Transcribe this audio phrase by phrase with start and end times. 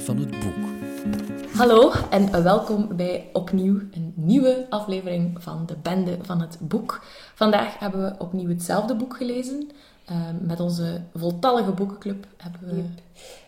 [0.00, 0.54] van het boek.
[1.52, 7.04] Hallo en welkom bij opnieuw een nieuwe aflevering van de Bende van het Boek.
[7.34, 9.70] Vandaag hebben we opnieuw hetzelfde boek gelezen.
[10.04, 12.76] Ehm, met onze voltallige boekenclub hebben we...
[12.76, 12.86] Yep.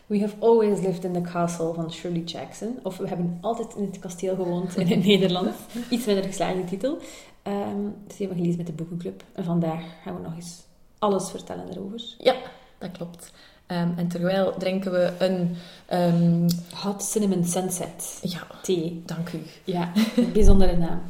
[0.06, 2.78] We have always lived in the castle van Shirley Jackson.
[2.82, 5.56] Of we hebben altijd in het kasteel gewoond in het Nederlands.
[5.90, 6.98] Iets minder geslaagde titel.
[7.42, 9.22] Um, dus die hebben we gelezen met de boekenclub.
[9.32, 10.62] En vandaag gaan we nog eens
[10.98, 12.14] alles vertellen erover.
[12.18, 12.34] Ja,
[12.78, 13.32] dat klopt.
[13.68, 15.56] Ehm, en terwijl drinken we een...
[15.86, 19.02] ehm, Hot Cinnamon Sunset ja, thee.
[19.06, 19.38] dank u.
[19.64, 19.92] Ja,
[20.32, 21.00] bijzondere naam.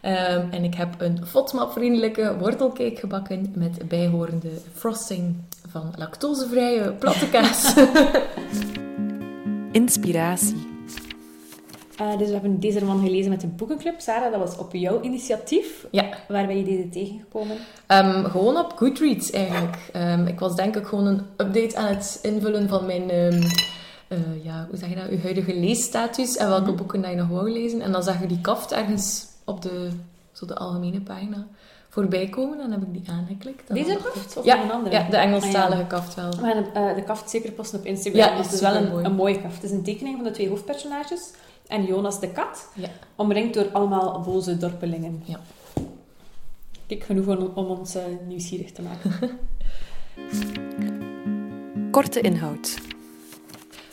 [0.00, 5.36] Ehm, en ik heb een FODMAP-vriendelijke wortelcake gebakken met bijhorende frosting
[5.68, 7.74] van lactosevrije platte kaas.
[9.72, 10.71] Inspiratie.
[12.00, 14.00] Uh, dus we hebben deze roman gelezen met de boekenclub.
[14.00, 15.86] Sarah, dat was op jouw initiatief.
[15.90, 17.56] ja, Waar ben je deze tegengekomen?
[17.86, 19.76] Ehm, gewoon op Goodreads eigenlijk.
[19.92, 23.42] Ehm, ik was denk ik gewoon een update aan het invullen van mijn, ehm,
[24.08, 26.76] eh, ja, hoe zeg je dat, uw huidige leesstatus en welke Mhm.
[26.76, 27.80] boeken dat je nog wou lezen.
[27.80, 29.88] En dan zag je die kaft ergens op de,
[30.32, 31.46] zo de algemene pagina
[31.88, 32.58] voorbij komen.
[32.58, 33.74] Dan heb ik die aangeklikt.
[33.74, 34.94] Deze kaft of ja, een andere?
[34.94, 35.84] Ja, de Engelstalige Ah, ja.
[35.86, 36.30] kaft wel.
[36.30, 38.20] We gaan eh, de kaft zeker posten op Instagram.
[38.22, 39.54] Ja, die het is wel een, een mooie kaft.
[39.54, 41.30] Het is een tekening van de twee hoofdpersonages.
[41.66, 42.68] En Jonas de kat.
[42.74, 42.88] Ja.
[43.16, 45.22] Omringd door allemaal boze dorpelingen.
[45.24, 45.40] Ja.
[46.86, 49.30] Kijk, genoeg om, om ons eh, nieuwsgierig te maken.
[51.90, 52.78] Korte inhoud.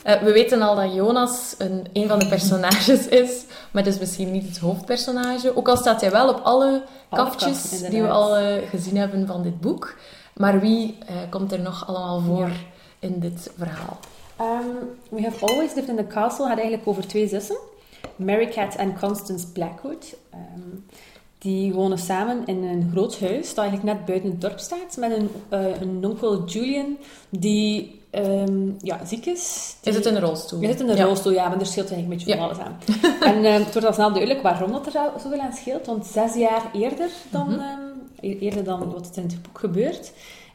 [0.02, 4.30] Eh, we weten al dat Jonas een, een van de personages is, maar dus misschien
[4.30, 5.56] niet het hoofdpersonage.
[5.56, 9.26] Ook al staat hij wel op alle Alle kaftjes die we al eh, gezien hebben
[9.26, 9.96] van dit boek.
[10.34, 12.54] Maar wie eh, komt er nog allemaal voor Ja.
[12.98, 13.98] in dit verhaal?
[14.40, 17.56] Um, We Have Always Lived in the Castle gaat eigenlijk over twee zussen.
[18.16, 20.16] Mary Cat en Constance Blackwood.
[20.30, 20.76] Ehm,
[21.38, 24.96] die wonen samen in een groot huis dat eigenlijk net buiten het dorp staat.
[24.98, 26.96] Met een, eh, een onkel Julian
[27.28, 29.76] die ehm, ja, ziek is.
[29.82, 30.60] Is het een rolstoel?
[30.64, 31.04] Zit in een Ja.
[31.04, 32.52] rolstoel, ja, maar er scheelt eigenlijk een beetje van Ja.
[32.52, 32.78] alles aan.
[33.44, 35.86] en het wordt al snel duidelijk waarom dat er zo- zoveel aan scheelt.
[35.86, 37.58] Want zes jaar eerder dan, Mhm.
[37.60, 37.80] ehm,
[38.20, 40.12] e- eerder dan wat het in het boek gebeurt,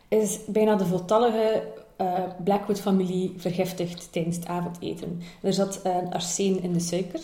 [0.07, 1.61] is bijna de voltallige
[1.97, 2.07] eh,
[2.43, 5.21] Blackwood-familie vergiftigd tijdens het avondeten.
[5.41, 7.19] Er zat eh, arseen in de suiker.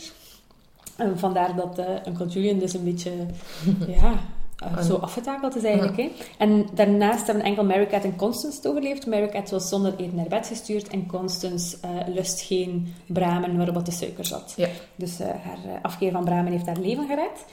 [0.97, 3.11] En vandaar dat eh Uncle Julian dus een beetje
[4.01, 4.13] ja,
[4.57, 5.97] eh, Een- zo afgetakeld is eigenlijk.
[5.97, 6.11] Hè.
[6.37, 9.07] En daarnaast hebben enkel Mary Cat en Constance het overleefd.
[9.07, 11.77] Mary Cat was zonder eten naar bed gestuurd en Constance
[12.07, 14.53] lust geen bramen waarop de suiker zat.
[14.57, 14.67] Ja.
[14.95, 17.45] Dus haar afkeer van bramen heeft haar leven gered.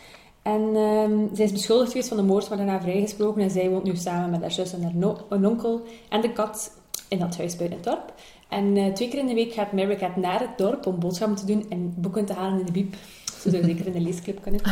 [0.43, 3.43] En ehm, zij is beschuldigd geweest van de moord, maar daarna vrijgesproken.
[3.43, 6.33] En zij woont nu samen met haar zus en haar no- een onkel en de
[6.33, 6.71] kat
[7.09, 8.13] in dat huis buiten het dorp.
[8.49, 11.47] En eh, twee keer in de week gaat Mary naar het dorp om boodschappen te
[11.47, 12.95] doen en boeken te halen in de biep.
[13.41, 14.61] Zo zou zeker in de leesclub kunnen.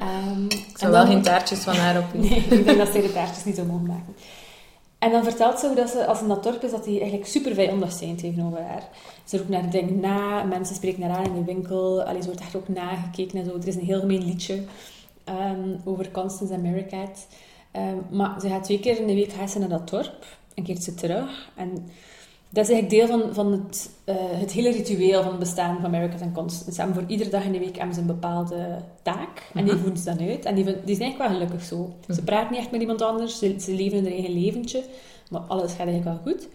[0.00, 3.12] Ehm, Ik zou wel geen taartjes van haar op Nee, ik denk dat zij de
[3.12, 4.14] taartjes niet zo mogen maken.
[4.98, 6.98] En dan vertelt ze hoe dat ze, als ze in dat dorp is, dat die
[7.00, 8.88] eigenlijk super vijandig zijn tegenover haar.
[9.24, 12.02] Ze roept naar dingen na, mensen spreken naar haar in de winkel.
[12.02, 13.56] Allee, ze wordt echt ook nagekeken en zo.
[13.56, 14.62] Er is een heel gemeen liedje
[15.24, 17.26] ehm, over Constance en Mary Cat.
[17.70, 20.24] Ehm, maar ze gaat twee keer in de week gaat ze naar dat dorp
[20.60, 21.50] en keert ze terug.
[21.56, 21.70] En
[22.52, 25.90] dat is eigenlijk deel van, van het, eh, het hele ritueel van het bestaan van
[25.90, 26.72] Mary Cat en Constance.
[26.72, 29.50] Ze hebben voor iedere dag in de week hebben ze een bepaalde taak.
[29.54, 29.82] En die Mhm.
[29.82, 30.44] voeren ze dan uit.
[30.44, 31.92] En die, die zijn eigenlijk wel gelukkig zo.
[32.06, 32.24] Ze Mhm.
[32.24, 33.38] praten niet echt met iemand anders.
[33.38, 34.82] Ze, ze leven in hun eigen leventje.
[35.30, 36.48] Maar alles gaat eigenlijk wel goed.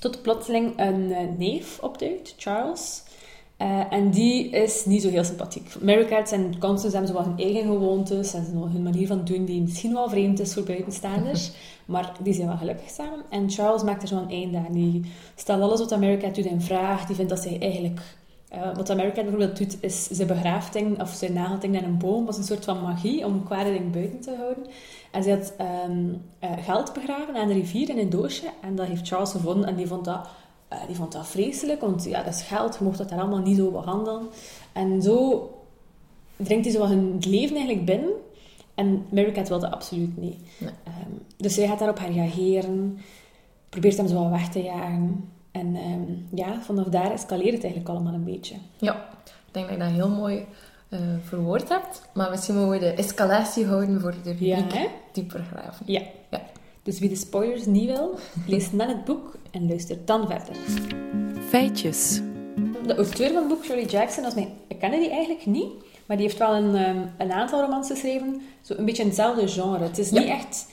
[0.00, 3.02] Tot plotseling een eh, neef opduikt, Charles.
[3.60, 5.74] Eh, en die is niet zo heel sympathiek.
[5.80, 9.44] Mary Cat en Constance hebben zo wel hun eigen gewoontes en hun manier van doen
[9.44, 11.50] die misschien wel vreemd is voor buitenstaanders.
[11.86, 13.24] maar die zijn wel gelukkig samen.
[13.28, 14.72] En Charles maakt er zo een einde aan.
[14.72, 15.04] Die
[15.34, 17.06] stelt alles wat Cat doet in vraag.
[17.06, 18.00] Die vindt dat zij eigenlijk...
[18.48, 21.98] eh, wat Cat bijvoorbeeld doet, is ze begraaft dingen of ze nagelt dingen aan een
[21.98, 22.28] boom.
[22.28, 24.66] Is een soort van magie om kwade dingen buiten te houden.
[25.10, 26.06] En ze had ehm,
[26.38, 28.50] eh, geld begraven aan de rivier in een doosje.
[28.62, 30.28] En dat heeft Charles gevonden en die vond dat,
[30.70, 31.80] eh, die vond dat vreselijk.
[31.80, 34.28] Want ja, dat is geld, je mocht dat daar allemaal niet zo behandelen.
[34.72, 35.50] En zo
[36.36, 38.10] dringt hij zo hun leven eigenlijk binnen.
[38.74, 40.36] En Mary Cat wilde absoluut niet.
[40.58, 40.70] Nee.
[40.84, 42.98] Ehm, dus zij gaat daarop reageren.
[43.68, 45.28] Probeert hem zo wat weg te jagen.
[45.50, 46.02] En ehm,
[46.34, 48.54] ja, vanaf daar escaleert het eigenlijk allemaal een beetje.
[48.78, 48.94] Ja,
[49.24, 50.46] ik denk dat je dat heel mooi
[50.88, 52.02] eh, verwoord hebt.
[52.14, 54.86] Maar misschien moeten we de escalatie houden voor de Ja, rubriek hè?
[55.12, 55.86] dieper graven.
[55.92, 56.00] Ja.
[56.30, 56.40] Ja.
[56.82, 60.56] Dus wie de spoilers niet wil, lees dan het boek en luister dan verder.
[61.48, 62.20] Feitjes.
[62.86, 65.68] De auteur van het boek, Shirley Jackson, is mijn, ik kende die eigenlijk niet,
[66.06, 69.48] maar die heeft wel een, ehm, een aantal romans geschreven, zo een beetje in hetzelfde
[69.48, 69.82] genre.
[69.84, 70.20] Het is Ja.
[70.20, 70.66] niet echt...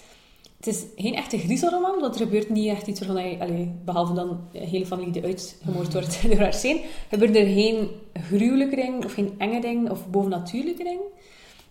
[0.58, 4.62] Het is geen echte griezelroman, want er gebeurt niet echt iets waarvan behalve dan een
[4.68, 6.80] hele familie die uitgemoord wordt door haar zin,
[7.10, 11.00] gebeurt er geen gruwelijke ding, of geen enge ding, of bovennatuurlijke ding.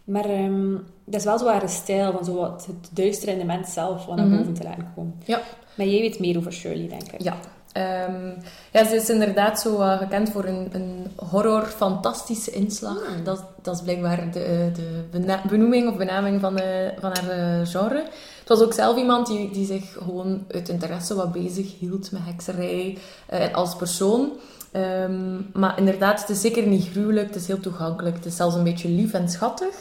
[0.06, 0.72] Maar ehm,
[1.04, 4.06] dat is wel zo haar stijl, van zo wat het duistere in de mens zelf,
[4.06, 4.36] wat naar Mhm.
[4.36, 5.14] boven te laten komen.
[5.24, 5.40] Ja.
[5.74, 7.22] Maar jij weet meer over Shirley, denk ik.
[7.22, 7.34] Ja.
[7.72, 8.30] Ehm,
[8.72, 13.06] ja, ze is inderdaad zo uh, gekend voor een, een horror-fantastische inslag.
[13.14, 13.24] Hmm.
[13.24, 18.04] Dat, dat is blijkbaar de, de benoeming of benaming van, de, van haar eh, genre.
[18.46, 22.20] Het was ook zelf iemand die, die zich gewoon uit interesse wat bezig hield met
[22.24, 24.32] hekserij eh, als persoon.
[24.72, 28.16] Ehm, maar inderdaad, het is zeker niet gruwelijk, het is heel toegankelijk.
[28.16, 29.74] Het is zelfs een beetje lief en schattig.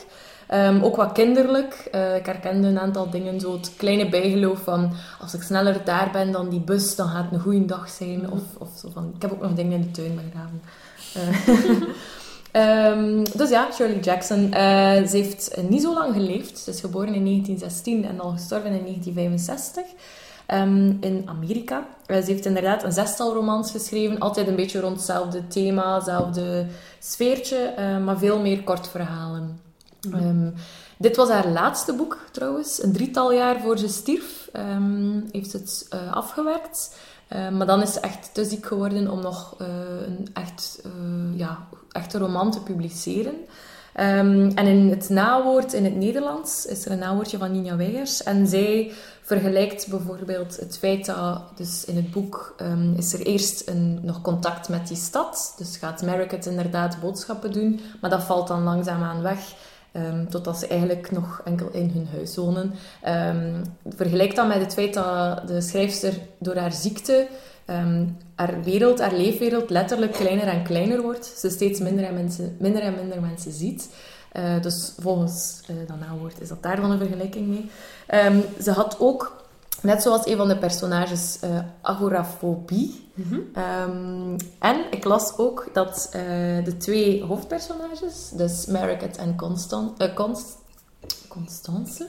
[0.48, 1.88] Ehm, ook wat kinderlijk.
[1.92, 3.40] Eh, ik herkende een aantal dingen.
[3.40, 4.94] Zo het kleine bijgeloof van...
[5.20, 8.32] Als ik sneller daar ben dan die bus, dan gaat het een goede dag zijn.
[8.32, 9.12] Of, of zo van...
[9.16, 10.62] Ik heb ook nog dingen in de tuin begraven.
[11.14, 11.82] Eh,
[12.56, 14.54] ehm, dus ja, Shirley Jackson.
[14.54, 16.58] Eh, ze heeft niet zo lang geleefd.
[16.58, 19.84] Ze is geboren in 1916 en al gestorven in 1965.
[20.46, 21.88] ehm, in Amerika.
[22.06, 24.20] Eh, ze heeft inderdaad een zestal romans geschreven.
[24.20, 26.66] Altijd een beetje rond hetzelfde thema, hetzelfde
[27.00, 27.58] sfeertje.
[27.58, 29.60] eh, maar veel meer kortverhalen.
[30.14, 30.50] Ehm,
[30.98, 32.84] dit was haar laatste boek trouwens.
[32.84, 34.50] Een drietal jaar voor ze stierf
[35.32, 36.96] heeft ze het afgewerkt.
[37.30, 41.40] Maar dan is ze echt te ziek geworden om nog een echt, eh,
[41.96, 43.34] echte roman te publiceren.
[43.94, 48.24] Ehm, en in het nawoord in het Nederlands is er een nawoordje van Nina Weijers.
[48.24, 53.70] En zij vergelijkt bijvoorbeeld het feit dat, dus in het boek ehm, is er eerst
[53.70, 55.54] een, nog contact met die stad.
[55.58, 59.40] Dus gaat Merrick inderdaad boodschappen doen, maar dat valt dan langzaamaan weg.
[59.92, 62.74] Ehm, totdat ze eigenlijk nog enkel in hun huis wonen.
[63.02, 63.64] Ehm,
[63.96, 67.28] vergelijk dat met het feit dat de schrijfster door haar ziekte
[67.66, 71.26] ehm, haar wereld, haar leefwereld letterlijk kleiner en kleiner wordt.
[71.26, 73.90] Ze steeds minder en, mensen, minder, en minder mensen ziet.
[74.36, 77.70] Eh, dus volgens uh, dat nawoord is dat daar dan een vergelijking mee.
[78.08, 79.44] Ehm, ze had ook,
[79.82, 83.04] net zoals een van de personages, uh, agorafobie.
[83.14, 83.34] Mhm.
[83.34, 86.10] Um, en ik las ook dat
[86.64, 90.58] de twee hoofdpersonages, dus Margaret en Constan uh, Const
[91.28, 92.08] Constance,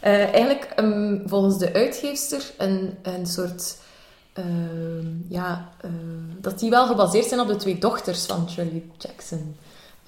[0.00, 3.76] eigenlijk um, volgens de uitgeefster een, een soort...
[5.28, 5.68] ja,
[6.40, 9.56] dat die wel gebaseerd zijn op de twee dochters van Shirley Jackson.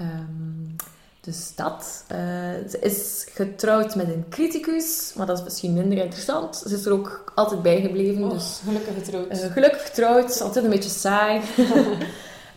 [0.00, 0.77] Um,
[1.21, 2.05] dus dat.
[2.71, 6.56] ze is getrouwd met een criticus, maar dat is misschien minder interessant.
[6.56, 8.25] Ze is er ook altijd bijgebleven.
[8.25, 9.53] Oh, dus, gelukkig getrouwd.
[9.53, 11.41] gelukkig getrouwd, altijd een beetje saai.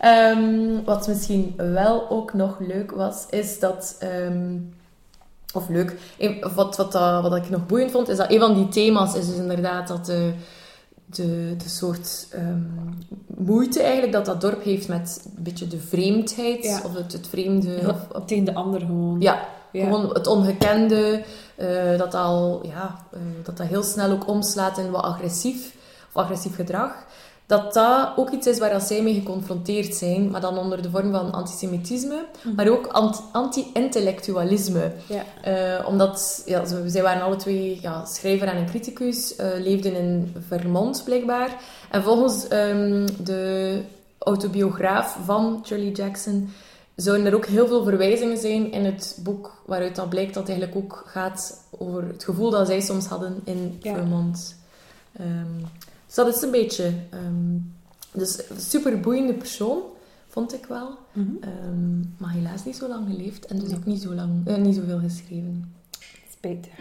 [0.04, 3.96] um, wat misschien wel ook nog leuk was, is dat...
[4.02, 4.74] Um,
[5.54, 5.96] of leuk,
[6.54, 9.26] wat, wat, uh, wat ik nog boeiend vond, is dat een van die thema's is
[9.26, 10.32] dus inderdaad dat de,
[11.06, 16.64] de, de soort um, moeite eigenlijk dat dat dorp heeft met een beetje de vreemdheid,
[16.64, 16.80] ja.
[16.84, 17.70] of het, het vreemde...
[17.70, 19.20] Ja, of, of, tegen de ander gewoon.
[19.20, 19.84] Ja, ja.
[19.84, 21.24] gewoon het ongekende,
[21.58, 25.76] uh, dat, al, ja, uh, dat dat heel snel ook omslaat in wat agressief,
[26.08, 27.04] of agressief gedrag.
[27.46, 30.90] Dat dat ook iets is waar dat zij mee geconfronteerd zijn, maar dan onder de
[30.90, 32.54] vorm van antisemitisme, mm -hmm.
[32.54, 32.86] maar ook
[33.32, 34.92] anti-intellectualisme.
[35.06, 35.24] Ja.
[35.80, 39.94] Uh, omdat ja, ze, zij waren alle twee ja, schrijver en een criticus, uh, leefden
[39.94, 41.56] in Vermont blijkbaar.
[41.90, 43.80] En volgens um, de
[44.18, 46.50] autobiograaf van Shirley Jackson
[46.96, 50.58] zouden er ook heel veel verwijzingen zijn in het boek, waaruit dan blijkt dat het
[50.58, 53.78] eigenlijk ook gaat over het gevoel dat zij soms hadden in.
[53.82, 54.56] Vermont.
[55.20, 55.66] Um,
[56.14, 56.92] dus dat is een beetje...
[57.26, 57.72] Um,
[58.12, 59.82] dus super boeiende persoon,
[60.28, 60.98] vond ik wel.
[61.12, 61.28] Mhm.
[61.68, 64.74] Um, maar helaas niet zo lang geleefd en dus ook niet zo lang, uh, niet
[64.74, 65.74] zoveel geschreven.
[66.32, 66.72] Spijtig.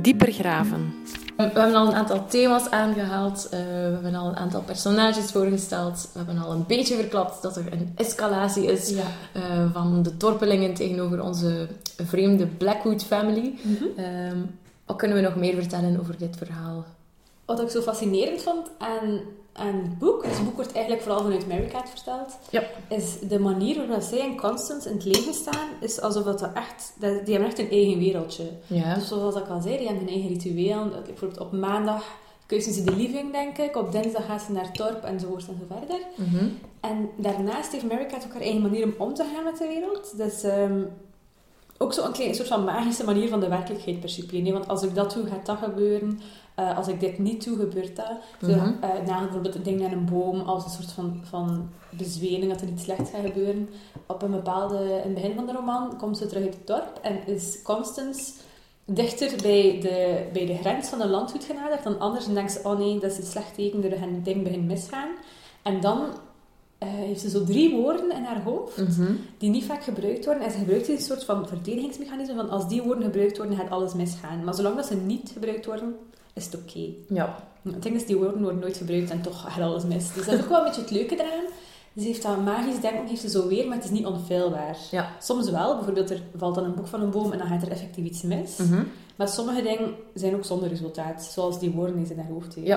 [0.00, 0.92] Dieper graven.
[1.36, 3.44] We hebben al een aantal thema's aangehaald.
[3.44, 6.08] Uh, we hebben al een aantal personages voorgesteld.
[6.12, 9.02] We hebben al een beetje verklapt dat er een escalatie is Ja.
[9.36, 13.54] uh, van de dorpelingen tegenover onze vreemde Blackwood family.
[13.98, 14.50] Um,
[14.86, 16.84] wat kunnen we nog meer vertellen over dit verhaal?
[17.50, 19.20] Wat ik zo fascinerend vond aan,
[19.52, 22.62] aan het boek, dus het boek wordt eigenlijk vooral vanuit Amerika verteld, Ja.
[22.88, 26.92] is de manier waarop zij en Constance in het leven staan, is alsof dat, echt,
[26.98, 28.44] dat, die hebben echt een eigen wereldje.
[28.66, 28.94] Ja.
[28.94, 30.88] Dus zoals ik al zei, die hebben hun eigen ritueel.
[31.06, 32.04] Bijvoorbeeld op maandag
[32.46, 33.76] kuisen ze de living, denk ik.
[33.76, 36.00] Op dinsdag gaan ze naar het dorp enzovoort en zo verder.
[36.16, 36.58] Mm -hmm.
[36.80, 40.16] En daarnaast heeft Amerika ook haar eigen manier om om te gaan met de wereld.
[40.16, 40.88] Dus um,
[41.78, 44.42] ook zo'n klein soort van magische manier van de werkelijkheid percipiëren.
[44.42, 46.20] Nee, want als ik dat doe, gaat dat gebeuren.
[46.60, 48.12] Uh, als ik dit niet doe, gebeurt dat.
[48.42, 48.72] Zo, Mhm.
[48.84, 52.60] uh, na bijvoorbeeld een ding naar een boom als een soort van, van bezwering dat
[52.60, 53.68] er iets slechts gaat gebeuren.
[54.06, 56.98] Op een bepaalde, in het begin van de roman komt ze terug uit het dorp
[57.02, 58.32] en is Constance
[58.84, 62.26] dichter bij de, bij de grens van een landgoed genaderd dan anders.
[62.26, 64.66] En denkt ze, oh nee, dat is een slecht teken, er gaat een ding begin
[64.66, 65.08] misgaan.
[65.62, 65.98] En dan
[66.82, 69.18] uh, heeft ze zo drie woorden in haar hoofd Mm -hmm.
[69.38, 70.42] die niet vaak gebruikt worden.
[70.42, 73.94] En ze gebruikt een soort van verdedigingsmechanisme van als die woorden gebruikt worden, gaat alles
[73.94, 74.44] misgaan.
[74.44, 75.96] Maar zolang dat ze niet gebruikt worden,
[76.40, 76.70] is het oké.
[76.70, 76.96] Okay.
[77.08, 77.48] Ja.
[77.62, 80.12] Het ding is, die woorden worden nooit gebruikt en toch gaat alles mis.
[80.12, 81.44] Dus dat is ook wel een beetje het leuke eraan.
[81.96, 84.76] Ze heeft dat magisch denken, heeft ze zo weer, maar het is niet onfeilbaar.
[84.90, 85.10] Ja.
[85.20, 87.70] Soms wel, bijvoorbeeld er valt dan een boek van een boom en dan gaat er
[87.70, 88.56] effectief iets mis.
[88.56, 88.82] Mhm.
[89.16, 92.54] Maar sommige dingen zijn ook zonder resultaat, zoals die woorden die ze in haar hoofd
[92.54, 92.66] heeft.
[92.66, 92.76] Ja.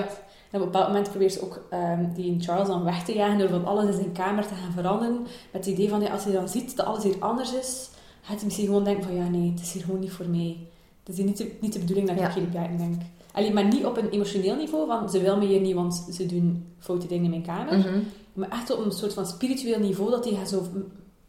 [0.50, 3.38] En op een bepaald moment probeert ze ook ehm, die Charles dan weg te jagen
[3.38, 5.20] door van alles in zijn kamer te gaan veranderen.
[5.52, 7.88] Met het idee van, ja, als hij dan ziet dat alles hier anders is,
[8.22, 10.56] gaat hij misschien gewoon denken van, ja nee, het is hier gewoon niet voor mij.
[10.98, 12.28] Het is hier niet de, niet de bedoeling dat Ja.
[12.28, 13.02] ik hier buiten denk.
[13.34, 16.26] Alleen maar niet op een emotioneel niveau, van ze wil me hier niet, want ze
[16.26, 17.78] doen foute dingen in mijn kamer.
[17.78, 17.98] Mhm.
[18.32, 20.62] Maar echt op een soort van spiritueel niveau, dat hij gaat zo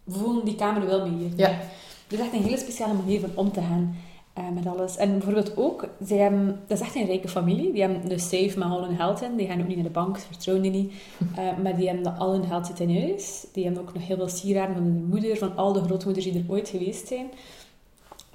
[0.07, 1.29] voelen, die kamer wil me hier.
[1.35, 1.59] Ja.
[2.07, 3.95] Is echt een hele speciale manier van om te gaan
[4.33, 4.97] eh, met alles.
[4.97, 7.71] En bijvoorbeeld ook, zij hebben, dat is echt een rijke familie.
[7.71, 9.35] Die hebben de safe met al hun geld in.
[9.35, 10.93] Die gaan ook niet naar de bank, ze vertrouwen die niet.
[11.35, 13.45] Eh, maar die hebben al hun geld zit in huis.
[13.51, 16.33] Die hebben ook nog heel veel sieraden van hun moeder, van al de grootmoeders die
[16.33, 17.25] er ooit geweest zijn.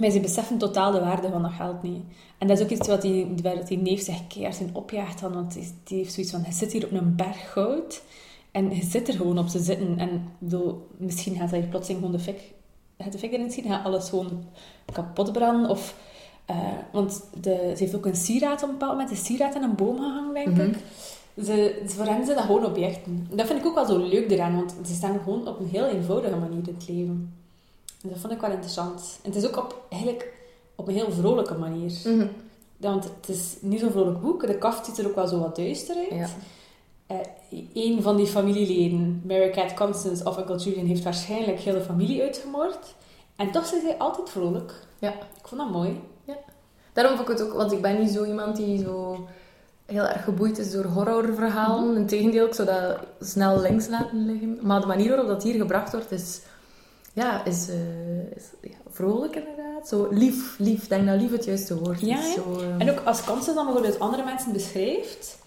[0.01, 2.03] Maar ze beseffen totaal de waarde van dat geld niet.
[2.39, 5.21] En dat is ook iets wat die, waar die neef zich keert en opjaagt.
[5.21, 8.03] Dan, want die, die heeft zoiets van, je zit hier op een berg goud.
[8.51, 9.99] En je zit er gewoon op te zitten.
[9.99, 12.41] En bedoel, misschien gaat hij plotseling gewoon de fik,
[12.99, 13.65] gaat de fik erin zien.
[13.65, 14.45] Gaat alles gewoon
[14.93, 15.71] kapot branden.
[15.71, 15.95] Of,
[16.47, 16.57] eh,
[16.93, 19.11] want de, ze heeft ook een sieraad op een bepaald moment.
[19.11, 20.61] Een sieraad aan een boom gehangen, denk Mhm.
[20.61, 20.77] ik.
[21.45, 23.27] Ze, voor hen zijn dat gewoon objecten.
[23.35, 24.57] Dat vind ik ook wel zo leuk eraan.
[24.57, 27.35] Want ze staan gewoon op een heel eenvoudige manier in het leven.
[28.03, 29.19] En dat vond ik wel interessant.
[29.23, 30.33] En het is ook op, eigenlijk
[30.75, 32.01] op een heel vrolijke manier.
[32.05, 32.27] Mhm.
[32.77, 34.47] Want het is niet zo'n vrolijk boek.
[34.47, 36.19] De kaft ziet er ook wel zo wat duister uit.
[36.19, 36.29] Ja.
[37.07, 37.17] Eh,
[37.75, 42.23] een van die familieleden, Mary Cat Constance of Uncle Julian, heeft waarschijnlijk heel de familie
[42.23, 42.95] uitgemoord.
[43.37, 44.75] En toch zijn zij altijd vrolijk.
[44.99, 45.13] Ja.
[45.13, 46.01] Ik vond dat mooi.
[46.93, 49.27] Daarom vond ik het ook, want ik ben niet zo iemand die zo
[49.87, 51.97] heel erg geboeid is door horrorverhalen.
[51.97, 54.59] Integendeel, ik zou dat snel links laten liggen.
[54.63, 56.41] Maar de manier waarop dat hier gebracht wordt is,
[57.13, 59.89] ja, is, eh, is ja, vrolijk inderdaad.
[59.89, 60.87] Zo lief, lief.
[60.89, 62.27] Denk dat lief het juiste woord Ja, is.
[62.27, 62.33] ja.
[62.43, 65.39] Zo, eh, En ook als Constance dan bijvoorbeeld andere mensen beschrijft.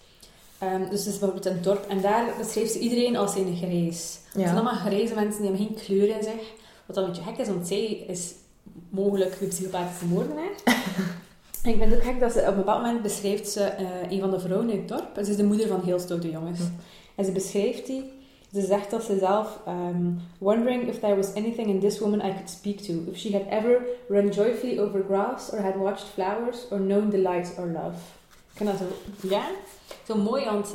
[0.58, 1.84] ehm, dus het is bijvoorbeeld een dorp.
[1.88, 4.18] En daar beschrijft ze iedereen als een grijs.
[4.24, 4.52] Het zijn ja.
[4.52, 6.52] allemaal grijze mensen die hebben geen kleur in zich.
[6.86, 8.32] Wat dan een beetje gek is, want zij is
[8.88, 10.50] mogelijk de psychopathische moordenaar.
[11.62, 13.86] en ik vind het ook gek dat ze op een bepaald moment beschrijft ze eh,
[14.10, 15.16] een van de vrouwen in het dorp.
[15.16, 16.58] En ze is de moeder van heel stoute jongens.
[16.58, 16.64] Hm.
[17.14, 18.12] En ze beschrijft die.
[18.54, 19.58] Ze zegt dat ze zelf...
[19.66, 22.92] ehm, wondering if there was anything in this woman I could speak to.
[23.10, 27.54] If she had ever run joyfully over grass, or had watched flowers, or known delight
[27.58, 27.96] or love.
[28.52, 28.84] Ik vind dat zo...
[29.28, 29.44] Ja?
[30.06, 30.74] Zo mooi, want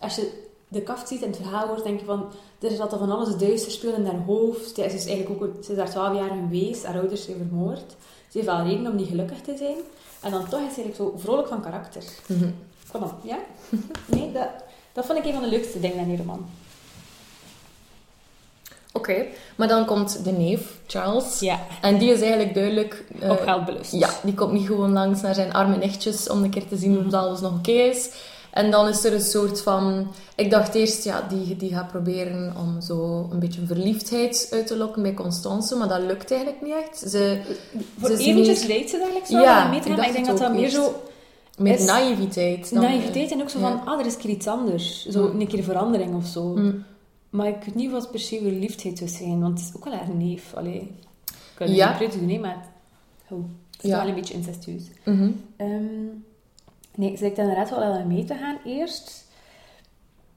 [0.00, 2.26] als je de kaft ziet en het verhaal hoort, denk je van...
[2.58, 4.74] Er is altijd van alles duister speelt in haar hoofd.
[4.74, 5.64] Ze is dus eigenlijk ook...
[5.64, 6.84] Ze is daar twaalf jaar geweest.
[6.84, 7.96] Haar ouders zijn vermoord.
[8.28, 9.76] Ze heeft wel reden om niet gelukkig te zijn.
[10.22, 12.02] En dan toch is ze eigenlijk zo vrolijk van karakter.
[12.26, 12.50] Mhm.
[12.92, 13.38] Kom op, ja?
[14.06, 14.48] Nee, dat,
[14.92, 16.46] dat vond ik een van de leukste dingen aan die roman.
[18.94, 19.24] Oké,
[19.56, 21.40] maar dan komt de neef, Charles.
[21.40, 23.04] Ja, En die is eigenlijk duidelijk...
[23.20, 23.92] eh, op geld belust.
[23.92, 27.06] Ja, die komt niet gewoon langs naar zijn arme nichtjes om een keer te zien
[27.06, 28.10] of alles nog oké is.
[28.50, 30.06] En dan is er een soort van...
[30.36, 34.76] Ik dacht eerst, ja, die, die gaat proberen om zo een beetje verliefdheid uit te
[34.76, 37.10] lokken bij Constance, maar dat lukt eigenlijk niet echt.
[37.10, 37.38] Ze,
[37.98, 40.38] Voor Ze eventjes meer- lijkt ze like zo Ja, mee te ik gaan, denk dat
[40.38, 40.74] dat meer eerst.
[40.74, 41.02] zo
[41.58, 42.74] met naïviteit.
[42.74, 43.82] dan- naïviteit en ook zo van, Ja.
[43.92, 45.06] ah, er is een keer iets anders.
[45.08, 45.40] Zo Mm.
[45.40, 46.42] een keer verandering of zo.
[46.44, 46.84] Mm.
[47.32, 49.94] Maar ik weet niet wat per se verliefdheid zou zijn, want het is ook wel
[49.94, 50.54] haar neef.
[50.54, 51.90] Allee, ik kan Ja.
[51.92, 53.98] het niet doen, nee, maar het, oh, het is Ja.
[53.98, 54.82] wel een beetje incestueus.
[55.04, 55.30] Mhm.
[55.56, 56.04] Ehm,
[56.94, 59.30] nee, ze lijkt inderdaad wel aan mee te gaan eerst.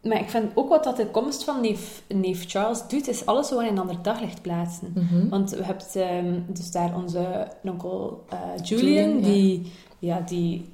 [0.04, 3.48] Maar ik vind ook wat dat de komst van neef, neef Charles doet, is alles
[3.48, 4.92] zo in een ander daglicht plaatsen.
[4.96, 5.30] Mhm.
[5.30, 9.24] Want we hebben ehm, dus daar onze onkel eh, Julian, Julian, ja.
[9.26, 10.74] die, ja, die...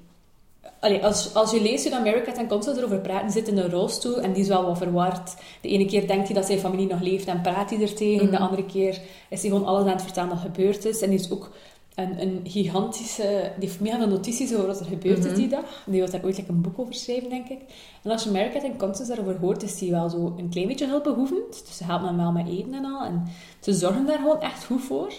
[0.81, 4.21] Allee, als, als je leest hoe America en Constance erover praten, zit in een rolstoel
[4.21, 5.35] en die is wel wat verward.
[5.61, 8.25] De ene keer denkt hij dat zijn familie nog leeft en praat hij er tegen.
[8.25, 8.35] Mhm.
[8.35, 11.01] De andere keer is hij gewoon alles aan het vertellen dat gebeurd is.
[11.01, 11.51] En die is ook
[11.95, 13.51] een, een gigantische...
[13.59, 15.27] Die heeft mega veel notities over wat er gebeurd Mhm.
[15.27, 15.83] is die dag.
[15.85, 17.59] Die wil daar ooit like, een boek over schrijven, denk ik.
[18.03, 20.87] En als je America en Constance daarover hoort, is die wel zo een klein beetje
[20.87, 21.63] hulpbehoevend.
[21.67, 23.05] Dus ze helpt hem wel met eten en al.
[23.05, 23.23] En
[23.59, 25.13] ze zorgen daar gewoon echt goed voor.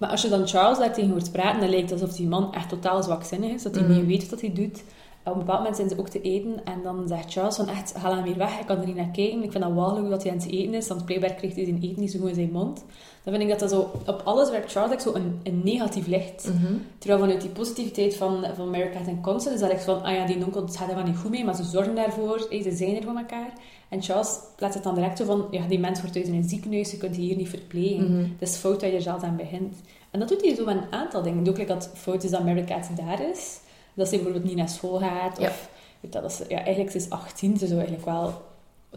[0.00, 2.54] Maar als je dan Charles daar tegen hoort praten, dan lijkt het alsof die man
[2.54, 3.62] echt totaal zwakzinnig is.
[3.62, 4.82] Dat hij niet weet wat hij doet.
[5.24, 7.94] Op een bepaald moment zijn ze ook te eten en dan zegt Charles van echt,
[7.94, 9.42] haal hem weer weg, ik kan er niet naar kijken.
[9.42, 11.82] Ik vind dat walgelijk dat hij aan het eten is, want blijkbaar krijgt hij zijn
[11.82, 12.84] eten niet zo goed in zijn mond.
[13.24, 16.48] Dan vind ik dat dat zo, op alles werkt Charles zo een, een negatief licht.
[16.48, 16.74] Mhm.
[16.98, 20.26] Terwijl vanuit die positiviteit van, van Mary en Constance is dat echt van, ah ja,
[20.26, 22.70] die onkel het gaat er wel niet goed mee, maar ze zorgen daarvoor, hey, ze
[22.70, 23.52] zijn er voor elkaar.
[23.88, 26.48] En Charles laat het dan direct zo van, ja, die mens wordt thuis in een
[26.48, 28.12] ziekenhuis, je kunt die hier niet verplegen.
[28.12, 28.22] Mhm.
[28.38, 29.76] Het is fout dat je er zelf aan begint.
[30.10, 31.48] En dat doet hij zo met een aantal dingen.
[31.48, 33.58] Ook like dat fout is dat Mary Cat daar is.
[34.00, 35.38] Dat ze bijvoorbeeld niet naar school gaat.
[35.38, 35.52] Of, Ja.
[36.00, 38.42] weet dat, dat ze, ja, eigenlijk ze is 18, ze zou eigenlijk wel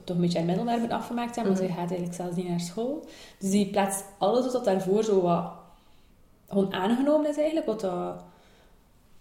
[0.04, 1.72] toch een beetje haar middelbaar moeten afgemaakt hebben, maar Mhm.
[1.72, 3.06] ze gaat eigenlijk zelfs niet naar school.
[3.40, 5.52] Dus die plaatst alles wat daarvoor zo wat
[6.50, 8.16] gewoon aangenomen is eigenlijk, wat dat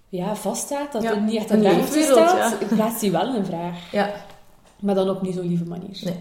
[0.09, 3.93] ja, vaststaat, dat Ja, niet echt een vraag leefwereld, gesteld, plaatst hij wel een vraag.
[3.93, 4.12] Ja.
[4.81, 6.01] Maar dan op niet zo'n lieve manier.
[6.05, 6.17] Nee.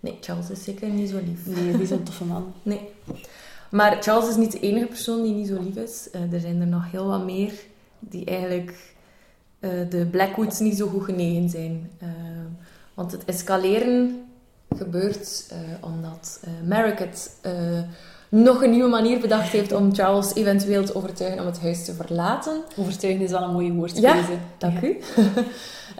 [0.00, 1.46] Nee, Charles is zeker niet zo lief.
[1.46, 2.52] Nee, die is een toffe man.
[2.62, 2.88] Nee.
[3.70, 6.10] Maar Charles is niet de enige persoon die niet zo lief is.
[6.10, 7.52] Eh, er zijn er nog heel wat meer
[7.98, 8.89] die eigenlijk
[9.60, 11.90] eh, de Blackwoods niet zo goed genegen zijn.
[11.98, 12.08] Eh,
[12.94, 14.24] want het escaleren
[14.76, 16.40] gebeurt eh, omdat
[16.98, 17.56] het
[18.28, 21.94] nog een nieuwe manier bedacht heeft om Charles eventueel te overtuigen om het huis te
[21.94, 22.60] verlaten.
[22.76, 23.98] Overtuigen is wel een mooie woord.
[23.98, 24.16] Ja,
[24.58, 24.96] dank u.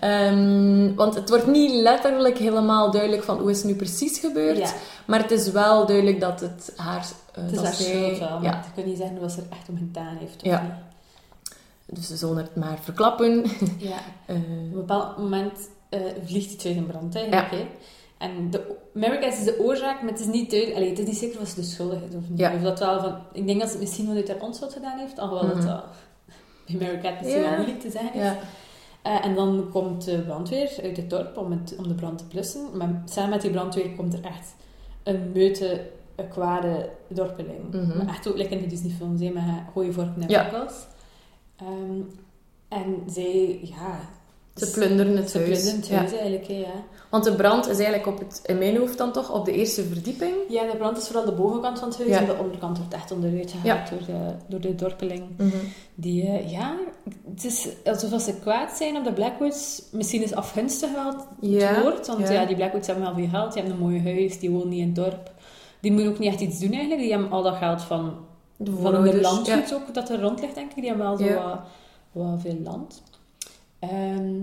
[0.04, 4.58] um, want het wordt niet letterlijk helemaal duidelijk van hoe is het nu precies gebeurd.
[4.58, 4.70] Ja.
[5.06, 7.06] Maar het is wel duidelijk dat het haar...
[7.38, 9.32] Uh, het is dat haar zij- schuld wel, Ja, maar je kunt niet zeggen wat
[9.32, 10.36] ze er echt om gedaan heeft.
[10.36, 10.62] of Ja.
[10.62, 10.70] niet.
[11.92, 13.44] Dus ze zullen het maar verklappen.
[13.78, 13.96] ja.
[14.26, 17.50] Eh, Op een bepaald moment eh, vliegt het huis in brand, eigenlijk.
[17.50, 17.66] hè.
[18.18, 20.78] En de, America is de oorzaak, maar het is niet duidelijk...
[20.78, 22.38] Allee, het is niet zeker of ze de schuldig is of niet.
[22.38, 22.54] Ja.
[22.54, 25.18] Of dat wel van, ik denk dat ze het misschien vanuit haar onschuld gedaan heeft,
[25.18, 25.56] alhoewel Mhm.
[25.56, 25.84] dat dat
[26.66, 27.48] bij America het misschien Ja.
[27.48, 28.20] wel moeilijk te zeggen is.
[28.22, 28.36] ja.
[29.02, 32.24] Eh, en dan komt de brandweer uit het dorp om, het, om de brand te
[32.24, 32.60] blussen.
[32.76, 34.54] Maar samen met die brandweer komt er echt
[35.02, 35.80] een meute,
[36.16, 37.58] een kwade dorpeling.
[37.72, 37.96] Mhm.
[37.98, 39.42] Maar echt ook lekker in de Disney-films, hè, met
[39.72, 40.44] gooien vorken en Ja.
[40.44, 40.74] fakkels.
[41.60, 42.00] Ehm,
[42.68, 44.00] en zij, ja...
[44.54, 45.48] Ze plunderen het Ze huis.
[45.62, 46.18] plunderen het Ja.
[46.18, 46.84] eigenlijk, hè, ja.
[47.10, 49.82] Want de brand is eigenlijk op het, in mijn hoofd dan toch op de eerste
[49.84, 50.32] verdieping.
[50.48, 52.18] Ja, de brand is vooral de bovenkant van het huis Ja.
[52.18, 55.22] en de onderkant wordt echt onderuit gehaald door, de, door de dorpeling.
[55.94, 56.76] Die, eh, ja,
[57.34, 59.82] het is alsof ze kwaad zijn op de Blackwoods.
[59.92, 62.32] Misschien is afgunstig wel het Ja, woord, want ja.
[62.32, 62.44] ja.
[62.46, 64.86] die Blackwoods hebben wel veel geld, die hebben een mooi huis, die wonen niet in
[64.86, 65.30] het dorp.
[65.80, 68.14] Die moeten ook niet echt iets doen eigenlijk, die hebben al dat geld van,
[68.64, 68.70] De
[69.10, 70.74] de landgoed ook, dat er rond ligt denk ik.
[70.76, 71.60] Die hebben wel zo wat,
[72.12, 73.02] wat veel land.
[73.78, 74.34] Ehm,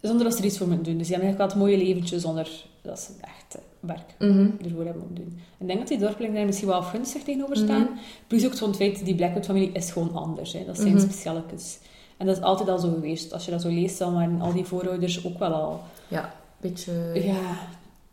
[0.00, 0.98] zonder dat ze er iets voor moeten doen.
[0.98, 2.50] Dus die hebben eigenlijk wel het mooie leventje zonder
[2.82, 4.50] dat ze echt eh, werk Mhm.
[4.64, 5.40] ervoor hebben moeten doen.
[5.58, 7.80] Ik denk dat die dorpelingen daar misschien wel afgunstig tegenover staan.
[7.82, 7.92] Mhm.
[8.26, 10.52] Plus ook zo'n feit, die Blackwood-familie is gewoon anders.
[10.52, 10.64] Hè.
[10.64, 11.00] Dat zijn Mhm.
[11.02, 11.78] specialetjes.
[12.16, 13.32] En dat is altijd al zo geweest.
[13.32, 15.80] Als je dat zo leest, dan waren al die voorouders ook wel al...
[16.08, 16.92] Ja, beetje...
[17.14, 17.40] Ja,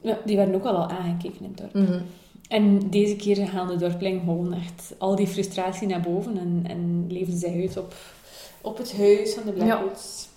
[0.02, 2.02] ja, die werden ook wel al aangekeken in het dorp.
[2.50, 7.06] En deze keer gaan de dorpelingen gewoon echt al die frustratie naar boven en, en
[7.10, 7.94] leven ze uit op,
[8.62, 10.28] op het huis van de Blackwoods.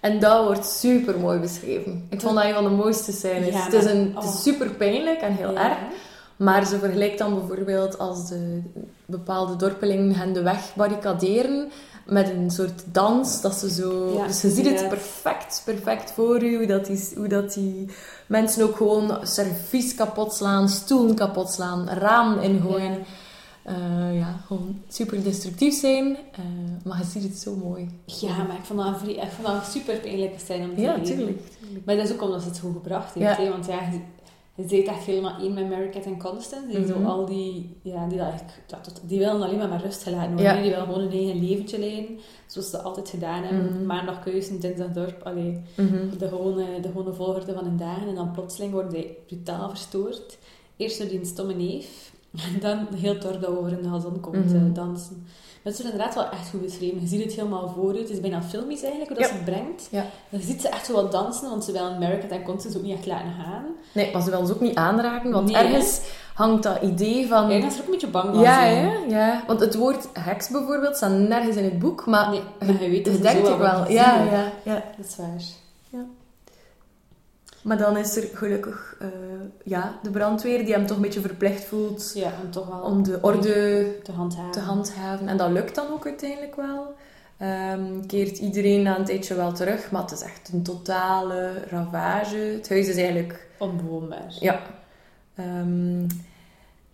[0.00, 2.06] En dat wordt super mooi beschreven.
[2.10, 3.48] Ik vond dat een van de mooiste scènes.
[3.54, 5.70] Ja, het is, een, het is super pijnlijk en heel Ja.
[5.70, 5.78] erg.
[6.36, 8.62] Maar ze vergelijkt dan bijvoorbeeld als de
[9.06, 11.70] bepaalde dorpelingen hen de weg barricaderen
[12.06, 13.40] met een soort dans.
[13.40, 14.12] Dat ze zo...
[14.14, 16.56] Ja, dus je ziet het perfect, perfect voor je.
[16.56, 17.88] Hoe dat die, hoe dat die
[18.26, 22.90] mensen ook gewoon servies kapot slaan, stoelen kapot slaan, ramen ingooien.
[22.90, 23.04] Ja.
[23.62, 26.16] Eh, ja, gewoon super destructief zijn.
[26.32, 26.44] Eh,
[26.84, 27.88] maar je ziet het zo mooi.
[28.04, 31.40] Ja, maar ik vond dat ik vond dat super pijnlijke scène om te Ja, tuurlijk.
[31.84, 33.38] Maar dat is ook omdat ze het goed gebracht heeft.
[33.38, 33.48] Ja.
[33.48, 33.78] Want ja,
[34.62, 36.66] je, zit echt helemaal één met Mary en Constance.
[36.68, 36.86] Die, Mhm.
[36.88, 38.60] zo al die, ja, die, dat eigenlijk,
[39.08, 40.46] die willen alleen maar met rust gelaten worden.
[40.46, 40.60] Ja.
[40.62, 42.18] Die willen gewoon een eigen leventje leiden.
[42.46, 43.72] Zoals ze dat altijd gedaan hebben.
[43.74, 43.86] Mhm.
[43.86, 45.22] Maandag keuzen, dinsdag dorp.
[45.22, 46.18] Allee, Mhm.
[46.18, 48.08] de, gewone, de gewone volgorde van hun dagen.
[48.08, 50.38] En dan plotseling worden die brutaal verstoord.
[50.76, 52.12] Eerst door die stomme neef.
[52.54, 54.56] En dan heel dat over in de gazon komt Mhm.
[54.56, 55.26] eh, dansen.
[55.62, 57.00] Dat is inderdaad wel echt goed beschreven.
[57.00, 58.00] Je ziet het helemaal voor je.
[58.00, 59.32] Het is bijna filmisch eigenlijk, hoe dat Ja.
[59.36, 59.88] ze het brengt.
[59.90, 60.04] Ja.
[60.28, 62.96] Dan ziet ze echt zo wat dansen, want ze willen America en Constance ook niet
[62.96, 63.64] echt laten gaan.
[63.94, 66.00] Nee, maar ze willen ze ook niet aanraken, want Nee, ergens
[66.34, 67.48] hangt dat idee van...
[67.50, 68.42] Ja, ik was er ook een beetje bang van.
[68.42, 68.90] ja, hè?
[69.08, 72.42] ja, want het woord heks bijvoorbeeld staat nergens in het boek, maar Nee,
[72.72, 74.84] maar je weet dat ze denkt zo ik wel Ja, ja, ja.
[74.96, 75.42] Dat is waar.
[77.62, 79.08] Maar dan is er gelukkig eh,
[79.64, 83.02] ja, de brandweer die hem toch een beetje verplicht voelt Ja, om toch wel om
[83.02, 84.50] de orde te handhaven.
[84.50, 85.28] te handhaven.
[85.28, 86.94] En dat lukt dan ook uiteindelijk wel.
[87.38, 92.36] Ehm, keert iedereen na een tijdje wel terug, maar het is echt een totale ravage.
[92.36, 94.34] Het huis is eigenlijk Onbewoonbaar.
[94.40, 94.60] Ja.
[95.34, 96.02] Ehm,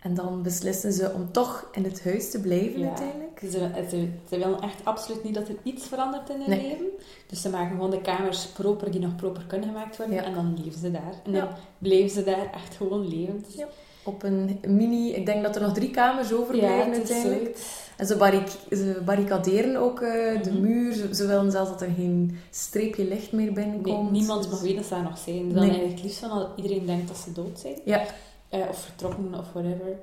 [0.07, 2.87] en dan beslissen ze om toch in het huis te blijven Ja.
[2.87, 3.39] uiteindelijk.
[3.41, 6.61] Ze, ze, ze willen echt absoluut niet dat er iets verandert in hun Nee.
[6.67, 6.85] leven.
[7.27, 10.15] Dus ze maken gewoon de kamers proper die nog proper kunnen gemaakt worden.
[10.15, 10.23] Ja.
[10.23, 11.13] En dan leven ze daar.
[11.25, 13.45] En dan blijven ze daar echt gewoon levend.
[13.57, 13.67] Ja.
[14.03, 15.11] Op een mini...
[15.11, 17.57] Ik denk dat er nog drie kamers overblijven uiteindelijk.
[17.97, 20.61] En ze, barric- ze barricaderen ook eh, de Mhm.
[20.61, 20.93] muur.
[20.93, 24.11] Ze, ze willen zelfs dat er geen streepje licht meer Nee, binnenkomt.
[24.11, 25.35] niemand mag weten dat ze daar nog zijn.
[25.37, 25.53] Ze Nee.
[25.53, 27.75] willen eigenlijk het liefst van dat iedereen denkt dat ze dood zijn.
[27.85, 28.01] Ja.
[28.49, 29.97] Eh, of vertrokken, of whatever.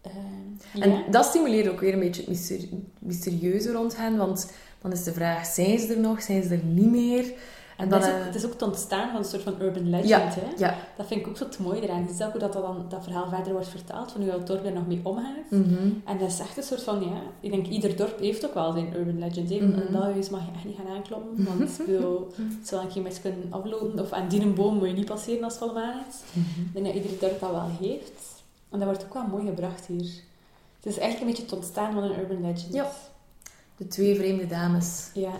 [0.00, 0.12] Eh,
[0.82, 1.02] En ja.
[1.10, 4.16] dat stimuleert ook weer een beetje het myster- mysterieuze rond hen.
[4.16, 6.22] Want dan is de vraag, zijn ze er nog?
[6.22, 7.32] Zijn ze er niet meer?
[7.76, 9.54] En dan, dat is ook, eh, het is ook het ontstaan van een soort van
[9.60, 10.08] urban legend.
[10.08, 10.50] Ja, Hè?
[10.56, 10.74] ja.
[10.96, 12.02] Dat vind ik ook zo het mooie eraan.
[12.02, 14.46] Je ziet ook hoe dat, dat, dan, dat verhaal verder wordt vertaald, van hoe het
[14.46, 15.50] dorp er nog mee omgaat.
[15.50, 15.88] Mhm.
[16.04, 18.72] En dat is echt een soort van, ja, ik denk ieder dorp heeft ook wel
[18.72, 19.50] zijn urban legend.
[19.50, 19.56] Hè.
[19.56, 19.80] Mhm.
[19.80, 22.88] En dat huis mag je echt niet gaan aankloppen, want ik bedoel, het zal een
[22.88, 24.00] keer mis kunnen aflopen.
[24.00, 25.70] Of aan die een boom moet je niet passeren als het
[26.08, 26.40] is.
[26.56, 28.34] Ik denk dat ieder dorp dat wel heeft.
[28.70, 30.10] En dat wordt ook wel mooi gebracht hier.
[30.76, 32.74] Het is eigenlijk een beetje het ontstaan van een urban legend.
[32.74, 32.90] Ja.
[33.76, 35.10] De twee vreemde dames.
[35.14, 35.32] Ja.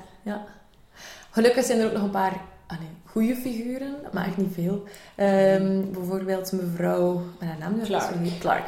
[1.37, 4.83] Gelukkig zijn er ook nog een paar allee, goede figuren, maar echt niet veel.
[5.14, 8.11] Ehm, bijvoorbeeld mevrouw, mijn naam nu Clark.
[8.40, 8.64] Clark.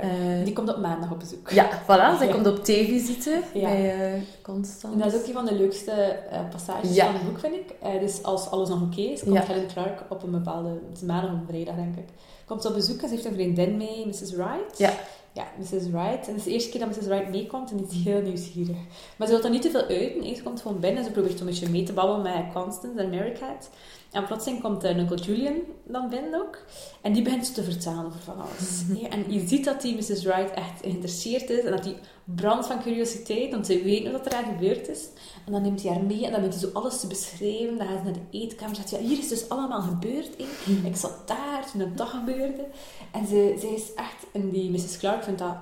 [0.00, 0.08] Eh,
[0.44, 1.50] die komt op maandag op bezoek.
[1.50, 2.18] Ja, voilà.
[2.18, 2.32] Zij Ja.
[2.32, 3.60] komt op thee-visite Ja.
[3.68, 4.96] bij eh Constance.
[4.96, 7.04] En dat is ook een van de leukste eh, passages Ja.
[7.04, 7.74] van het boek, vind ik.
[8.00, 9.46] Dus als alles nog oké is, komt.
[9.46, 10.68] Helen Clark op een bepaalde...
[10.68, 12.08] Het is maandag of vrijdag, denk ik.
[12.46, 14.30] Komt ze op bezoek en ze heeft een vriendin mee, Mrs.
[14.32, 14.78] Wright.
[14.78, 14.90] Ja.
[15.32, 15.70] Ja, Mrs.
[15.90, 16.26] Wright.
[16.26, 17.06] En het is de eerste keer dat Mrs.
[17.06, 18.76] Wright meekomt en die is heel nieuwsgierig.
[19.16, 20.22] Maar ze wil er niet te veel uiten.
[20.22, 23.10] Eerst komt gewoon binnen en ze probeert een beetje mee te babbelen met Constance en
[23.10, 23.70] Mary Cat.
[24.10, 26.58] En plotseling komt uh, Uncle Julian dan binnen ook.
[27.00, 28.82] En die begint ze te vertellen over van alles.
[29.00, 30.22] Ja, en je ziet dat die Mrs.
[30.22, 34.34] Wright echt geïnteresseerd is en dat die brandt van curiositeit, want ze weet wat er
[34.34, 35.08] aan gebeurd is.
[35.46, 37.78] En dan neemt hij haar mee en dan begint hij zo alles te beschrijven.
[37.78, 40.30] Dan gaat ze naar de eetkamer en zegt ja, hier is dus allemaal gebeurd.
[40.36, 40.88] hè.
[40.88, 42.66] Ik zat daar toen het dag gebeurde.
[43.12, 44.98] En ze, ze is echt, en die Mrs.
[44.98, 45.56] Clark vindt dat,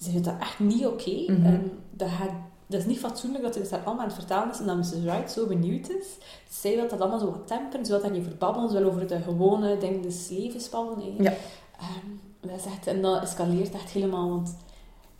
[0.00, 1.32] ze vindt dat echt niet oké.
[1.32, 1.58] Mhm.
[1.90, 2.32] Dat, gaat,
[2.72, 5.00] dat is niet fatsoenlijk dat ze dat allemaal aan het vertellen is en dat Mrs.
[5.02, 6.06] Wright zo benieuwd is.
[6.50, 8.88] Zij wil dat allemaal zo wat temperen, ze wil daar niet over babbelen, ze wil
[8.88, 11.14] over de gewone dingen des levens babbelen.
[11.22, 11.32] Ja.
[11.80, 12.08] Ehm,
[12.40, 14.56] dat is echt, en dat escaleert echt helemaal, want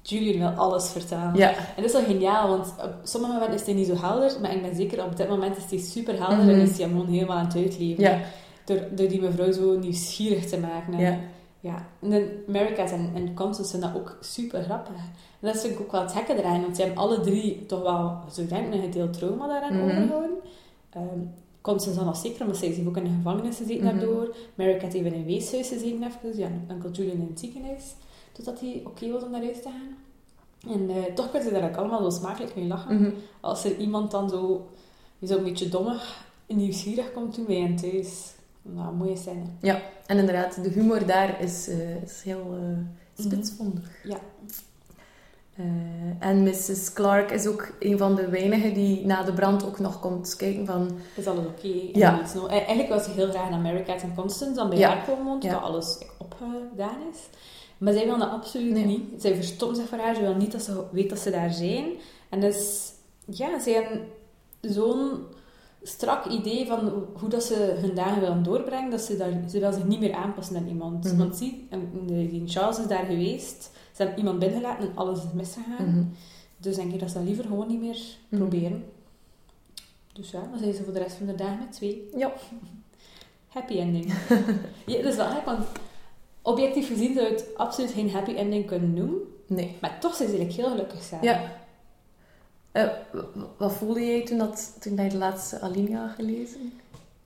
[0.02, 1.34] Julian wil alles vertellen.
[1.34, 1.48] Ja.
[1.50, 4.54] En dat is wel geniaal, want op sommige momenten is hij niet zo helder, maar
[4.54, 6.48] ik ben zeker op dit moment is hij super helder Mhm.
[6.48, 8.02] en is hij gewoon helemaal aan het uitleven.
[8.04, 8.18] Ja.
[8.64, 10.92] Door, door die mevrouw zo nieuwsgierig te maken.
[10.94, 11.18] En, Ja.
[11.62, 11.86] Ja.
[12.00, 14.94] En de Americas en, en Constance vinden dat ook super grappig.
[15.40, 17.82] En dat vind ik ook wel het gekke eraan, want ze hebben alle drie toch
[17.82, 19.82] wel, zo denk ik, een gedeeld trauma daaraan Mhm.
[19.84, 20.36] overgehouden.
[20.90, 21.20] Ehm
[21.60, 23.96] Constance dan nog zeker, omdat zij heeft ook in de gevangenis gezeten Mhm.
[23.98, 24.34] daardoor.
[24.58, 27.82] America heeft in een weeshuis gezeten even, ja, en Uncle Julian in het ziekenhuis,
[28.32, 29.96] totdat hij oké was om naar huis te gaan.
[30.72, 32.94] En eh, toch kunnen ze daar ook allemaal zo smakelijk mee lachen.
[33.00, 33.10] Mhm.
[33.40, 34.68] Als er iemand dan zo,
[35.18, 38.32] die zo een beetje dommig en nieuwsgierig komt doen bij hen thuis.
[38.62, 39.42] Nou, mooie scène.
[40.06, 43.88] En inderdaad, de humor daar is, eh, is heel eh spitsvondig.
[44.04, 44.16] Ja.
[45.56, 45.64] Eh,
[46.28, 46.92] en Mrs.
[46.92, 50.66] Clark is ook een van de weinigen die na de brand ook nog komt kijken
[50.66, 50.90] van...
[51.16, 51.68] Is alles oké?
[51.92, 52.20] Ja.
[52.34, 54.88] no- Eigenlijk was ze heel graag naar America en Constance dan bij Ja.
[54.88, 55.52] haar komen Ja.
[55.52, 57.18] dat alles opgedaan is.
[57.78, 58.84] Maar zij wil dat absoluut Nee.
[58.84, 59.22] niet.
[59.22, 61.84] Zij verstopt zich voor haar, ze wil niet dat ze weet dat ze daar zijn.
[62.28, 62.90] En dus,
[63.24, 64.00] ja, zij hebben
[64.60, 65.24] zo'n
[65.82, 69.84] strak idee van hoe- dat ze hun dagen willen doorbrengen, dat ze, daar, ze zich
[69.84, 71.04] niet meer aanpassen aan iemand.
[71.04, 71.16] Mhm.
[71.16, 71.68] Want zie,
[72.06, 75.88] die Charles is daar geweest, ze hebben iemand binnengelaten en alles is misgegaan.
[75.90, 76.04] Mhm.
[76.56, 78.40] Dus denk ik dat ze dat liever gewoon niet meer Mhm.
[78.40, 78.84] proberen.
[80.12, 82.08] Dus ja, dan zijn ze voor de rest van de dagen met twee.
[82.16, 82.32] Ja.
[83.48, 84.06] Happy ending.
[84.86, 85.66] ja, dat is wel gek, want
[86.42, 89.18] objectief gezien zou je het absoluut geen happy ending kunnen noemen.
[89.46, 89.76] Nee.
[89.80, 91.24] Maar toch zijn ze eigenlijk heel gelukkig samen.
[91.24, 91.60] Ja.
[92.72, 92.88] Eh,
[93.56, 96.72] wat voelde jij toen, dat, toen je de laatste Alinea gelezen?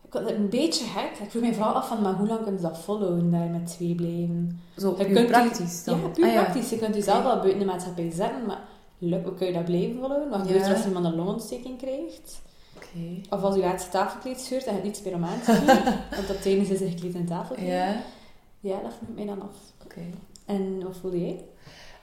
[0.04, 1.18] Ik vond het een beetje gek.
[1.24, 3.66] Ik vroeg me vooral af van, maar hoe lang kunnen ze dat volhouden, daar met
[3.66, 4.60] twee blijven?
[4.76, 6.00] Zo Je kunt praktisch dan?
[6.00, 6.70] Ja, puur Ah, praktisch.
[6.70, 8.60] Je kunt jezelf wel buiten de maatschappij zetten, maar
[8.98, 10.28] lukt, kun je dat blijven volhouden?
[10.30, 10.72] Wat gebeurt Ja.
[10.74, 12.40] als iemand een longontsteking krijgt?
[12.76, 13.34] Oké.
[13.36, 15.52] Of als je laatste tafelkleed scheurt en je hebt niets meer om aan te
[16.16, 17.68] want dat tijdens is er gekleed in tafelkleed.
[17.68, 18.02] Ja,
[18.60, 19.56] Ja, dat vroeg ik mij dan af.
[19.84, 20.00] oké.
[20.44, 21.44] En wat voelde jij?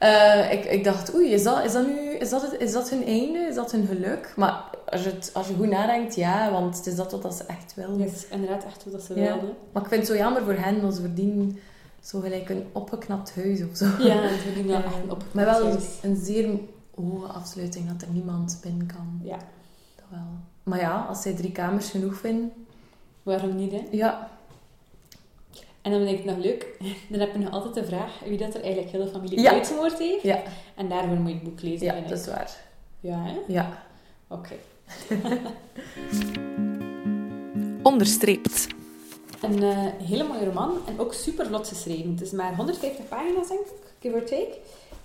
[0.04, 2.89] Eh, ik, ik dacht, oei, is dat, is dat nu is dat, het, is dat
[2.89, 3.39] hun einde?
[3.39, 4.34] Is dat hun geluk?
[4.36, 7.44] Maar als je, het, als je goed nadenkt, ja, want het is dat wat ze
[7.44, 7.98] echt willen.
[8.00, 9.32] Dat is inderdaad echt wat ze Ja.
[9.32, 9.54] wilden.
[9.72, 11.58] Maar ik vind het zo jammer voor hen, want ze verdienen
[12.02, 13.86] zo gelijk een opgeknapt huis of zo.
[13.86, 15.24] Ja, ze verdienen Eh, echt op.
[15.32, 16.60] Maar wel een zeer
[16.96, 19.20] hoge afsluiting, dat er niemand binnen kan.
[19.24, 19.38] Ja,
[19.96, 20.20] Dat wel.
[20.63, 22.52] Maar ja, als zij drie kamers genoeg vinden,
[23.24, 23.82] waarom niet, hè?
[23.92, 24.30] ja.
[25.84, 26.67] En dan vind ik het nog leuk,
[27.12, 29.52] dan heb je nog altijd de vraag wie dat er eigenlijk heel de familie Ja.
[29.52, 30.24] uitgemoord heeft.
[30.24, 30.41] Ja.
[30.76, 31.86] En daarvoor moet je het boek lezen.
[31.86, 32.58] Ja, dat is waar.
[33.00, 33.38] Ja, hè?
[33.48, 33.84] Ja.
[34.28, 34.54] Oké.
[37.84, 38.67] Onderstreept.
[39.41, 42.12] Een eh, hele mooie roman en ook super vlot geschreven.
[42.12, 44.58] Het is maar 150 pagina's, denk ik, give or take.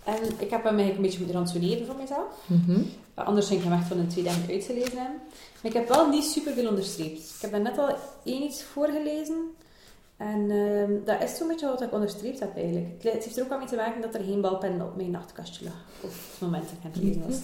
[0.05, 2.27] En ik heb hem eigenlijk een beetje moeten ransoneren voor mezelf.
[2.47, 2.71] Mhm.
[3.19, 5.21] Uh, Anders ging ik hem echt van in twee dagen uitgelezen hebben.
[5.63, 7.19] Maar ik heb wel niet super veel onderstreept.
[7.19, 9.37] Ik heb daar net al één iets voorgelezen.
[10.19, 13.03] En ehm, dat is zo'n beetje wat ik onderstreept heb eigenlijk.
[13.03, 15.65] Het, heeft er ook wel mee te maken dat er geen balpen op mijn nachtkastje
[15.65, 15.85] lag.
[16.01, 17.39] Op het moment dat ik aan was.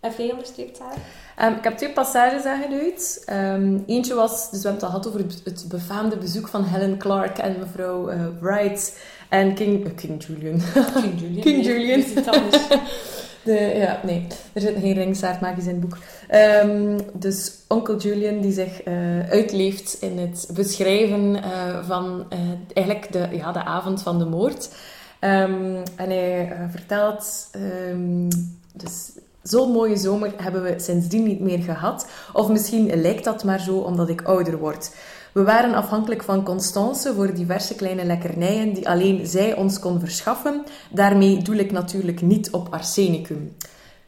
[0.00, 0.96] Heb jij onderstreept, Sarah?
[1.36, 3.22] Ehm, ik heb twee passages aangeduid.
[3.24, 6.98] Ehm, eentje was, dus we hebben het al gehad over het, befaamde bezoek van Helen
[6.98, 10.60] Clark en mevrouw eh, Wright en King, eh, King Julian.
[10.94, 11.42] King Julian.
[11.46, 12.04] King Julian.
[13.48, 15.98] De, ja, nee, er zit geen ringstaartmagisch in het boek.
[16.28, 22.38] Ehm, dus onkel Julian die zich eh, uitleeft in het beschrijven eh, van eh,
[22.72, 24.70] eigenlijk de, ja, de avond van de moord.
[25.18, 28.28] Ehm, en hij vertelt, ehm,
[28.72, 29.10] dus
[29.42, 32.08] zo'n mooie zomer hebben we sindsdien niet meer gehad.
[32.32, 34.90] Of misschien lijkt dat maar zo omdat ik ouder word.
[35.38, 40.64] We waren afhankelijk van Constance voor diverse kleine lekkernijen die alleen zij ons kon verschaffen.
[40.90, 43.56] Daarmee doel ik natuurlijk niet op arsenicum.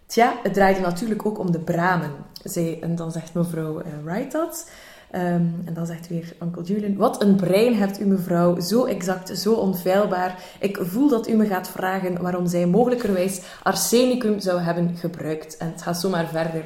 [0.06, 2.10] Tja, het draaide natuurlijk ook om de bramen,
[2.44, 4.70] zei, en dan zegt mevrouw eh, Wright dat.
[5.10, 8.60] Ehm, en dan zegt weer Uncle Julian: Wat een brein hebt u, mevrouw.
[8.60, 10.42] Zo exact, zo onfeilbaar.
[10.60, 15.56] Ik voel dat u me gaat vragen waarom zij mogelijkerwijs arsenicum zou hebben gebruikt.
[15.56, 16.64] En het gaat zomaar verder.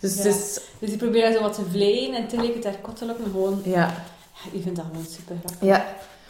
[0.00, 0.22] Dus, Ja.
[0.22, 3.60] dus Dus die probeert zo wat te vleien en tegelijkertijd kottelijk, maar gewoon...
[3.64, 3.72] ja.
[4.44, 5.68] Ja, ik vind dat gewoon super grappig.
[5.68, 5.86] Ja,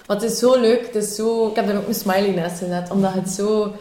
[0.06, 0.86] want het is zo leuk.
[0.86, 1.48] Het is zo...
[1.48, 3.72] Ik heb er ook een smiley naast gezet, omdat het zo...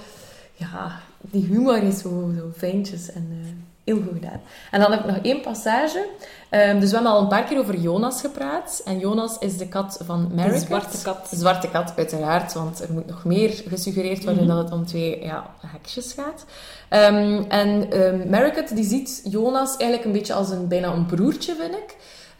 [0.53, 3.51] Ja, die humor is zo, zo fijntjes en eh,
[3.85, 4.41] heel goed gedaan.
[4.71, 6.07] En dan heb ik nog één passage.
[6.49, 8.81] Ehm, dus we hebben al een paar keer over Jonas gepraat.
[8.85, 10.51] En Jonas is de kat van Mary.
[10.51, 11.27] De zwarte kat.
[11.29, 14.55] De zwarte kat, uiteraard, want er moet nog meer gesuggereerd worden Mhm.
[14.55, 16.45] dat het om twee ja, hekjes gaat.
[16.89, 21.75] Ehm, en um, die ziet Jonas eigenlijk een beetje als een, bijna een broertje, vind
[21.75, 21.95] ik.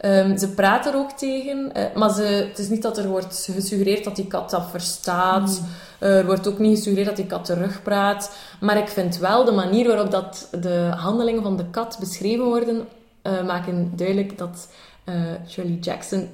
[0.06, 3.48] Ehm, ze praat er ook tegen, eh, maar ze, het is niet dat er wordt
[3.52, 5.60] gesuggereerd dat die kat dat verstaat.
[5.98, 8.36] Eh, er wordt ook niet gesuggereerd dat die kat terugpraat.
[8.60, 12.88] Maar ik vind wel de manier waarop dat de handelingen van de kat beschreven worden,
[13.22, 14.68] eh, maken duidelijk dat
[15.04, 15.14] eh,
[15.48, 16.28] Shirley Jackson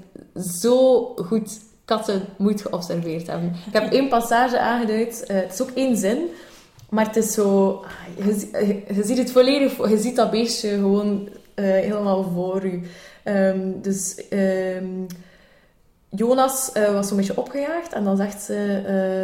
[0.61, 3.55] zo goed katten moet geobserveerd hebben.
[3.67, 5.25] Ik heb één passage aangeduid.
[5.27, 6.19] het is ook één zin.
[6.89, 7.69] Maar het is zo...
[7.85, 9.89] ah, Je, zi- je, je ziet het volledig...
[9.91, 12.81] Je ziet dat beestje gewoon helemaal voor je.
[13.25, 14.29] Ehm, dus...
[14.29, 15.05] ehm,
[16.15, 18.83] Jonas eh, was zo'n beetje opgejaagd en dan zegt ze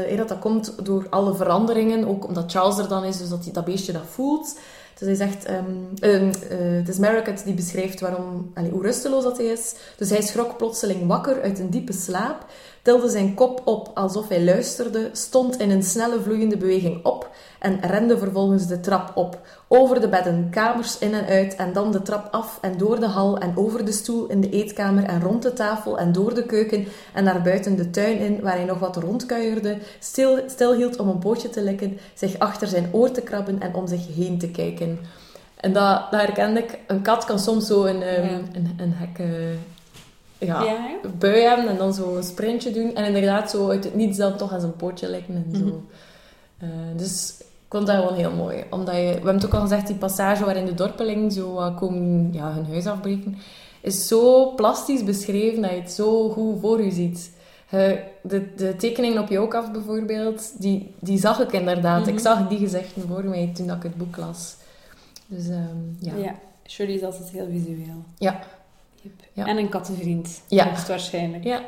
[0.08, 3.44] eh, dat dat komt door alle veranderingen, ook omdat Charles er dan is, dus dat
[3.44, 4.58] hij dat beestje dat voelt.
[4.98, 5.64] Dus hij zegt, ehm,
[6.00, 9.74] eh, het is Margaret die beschrijft waarom, hoe rusteloos dat hij is.
[9.96, 12.46] Dus hij schrok plotseling wakker uit een diepe slaap,
[12.88, 17.80] tilde zijn kop op alsof hij luisterde, stond in een snelle vloeiende beweging op en
[17.80, 19.40] rende vervolgens de trap op.
[19.68, 23.06] Over de bedden, kamers in en uit en dan de trap af en door de
[23.06, 26.46] hal en over de stoel in de eetkamer en rond de tafel en door de
[26.46, 31.08] keuken en naar buiten de tuin in, waar hij nog wat rondkuierde, stil, stilhield om
[31.08, 34.50] een pootje te likken, zich achter zijn oor te krabben en om zich heen te
[34.50, 34.98] kijken.
[35.56, 36.78] En dat, dat herkende ik.
[36.86, 38.40] Een kat kan soms zo een, ehm, Ja.
[38.52, 39.56] een, een gekke
[40.38, 41.08] ja, Ja, hè?
[41.18, 42.94] bui hebben en dan zo een sprintje doen.
[42.94, 45.64] En inderdaad zo uit het niets dan toch aan zijn pootje likken en zo.
[45.64, 45.74] Mhm.
[46.58, 48.64] Eh, dus ik vond dat gewoon heel mooi.
[48.70, 52.28] Omdat je, we hebben het ook al gezegd, die passage waarin de dorpelingen zo komen
[52.32, 53.38] ja, hun huis afbreken,
[53.80, 57.30] is zo plastisch beschreven dat je het zo goed voor je ziet.
[58.22, 62.00] De, de tekeningen op jouw af bijvoorbeeld, die, die zag ik inderdaad.
[62.00, 62.08] Mhm.
[62.08, 64.56] Ik zag die gezegden voor mij toen dat ik het boek las.
[65.26, 66.14] Dus ehm, ja.
[66.16, 66.34] Ja.
[66.66, 68.04] Shirley is altijd heel visueel.
[68.18, 68.40] Ja.
[69.32, 69.46] Ja.
[69.46, 70.42] En een kattenvriend.
[70.48, 70.64] Ja.
[70.68, 71.44] Hoogstwaarschijnlijk.
[71.44, 71.58] Ja.
[71.58, 71.64] Eh,